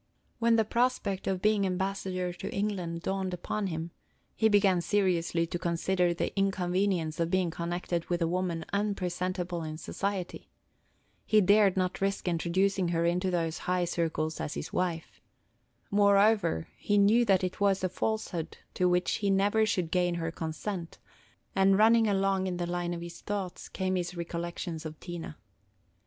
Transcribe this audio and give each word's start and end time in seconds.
When 0.39 0.55
the 0.55 0.65
prospect 0.65 1.27
of 1.27 1.43
being 1.43 1.63
ambassador 1.63 2.33
to 2.33 2.51
England 2.51 3.03
dawned 3.03 3.35
upon 3.35 3.67
him, 3.67 3.91
he 4.35 4.49
began 4.49 4.81
seriously 4.81 5.45
to 5.45 5.59
consider 5.59 6.11
the 6.11 6.35
inconvenience 6.35 7.19
of 7.19 7.29
being 7.29 7.51
connected 7.51 8.05
with 8.05 8.19
a 8.19 8.27
woman 8.27 8.65
unpresentable 8.73 9.61
in 9.61 9.77
society. 9.77 10.49
He 11.23 11.39
dared 11.39 11.77
not 11.77 12.01
risk 12.01 12.27
introducing 12.27 12.87
her 12.87 13.05
into 13.05 13.29
those 13.29 13.59
high 13.69 13.85
circles 13.85 14.41
as 14.41 14.55
his 14.55 14.73
wife. 14.73 15.21
Moreover, 15.91 16.67
he 16.79 16.97
knew 16.97 17.23
that 17.25 17.43
it 17.43 17.59
was 17.59 17.83
a 17.83 17.87
falsehood 17.87 18.57
to 18.73 18.89
which 18.89 19.17
he 19.17 19.29
never 19.29 19.67
should 19.67 19.91
gain 19.91 20.15
her 20.15 20.31
consent; 20.31 20.97
and 21.55 21.77
running 21.77 22.07
along 22.07 22.47
in 22.47 22.57
the 22.57 22.65
line 22.65 22.95
of 22.95 23.01
his 23.01 23.21
thoughts 23.21 23.69
came 23.69 23.95
his 23.95 24.17
recollections 24.17 24.83
of 24.83 24.99
Tina. 24.99 25.37